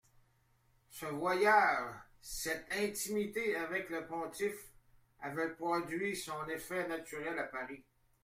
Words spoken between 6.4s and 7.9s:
effet naturel à Paris.